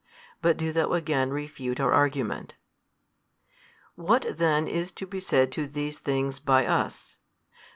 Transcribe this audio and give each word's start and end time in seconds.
But 0.41 0.57
do 0.57 0.71
thou 0.71 0.93
again 0.93 1.29
refute 1.29 1.79
our 1.79 1.91
argument." 1.93 2.55
What 3.93 4.25
then 4.35 4.67
is 4.67 4.91
to 4.93 5.05
be 5.05 5.19
said 5.19 5.51
to 5.51 5.67
these 5.67 5.99
things 5.99 6.39
by 6.39 6.65
us? 6.65 7.17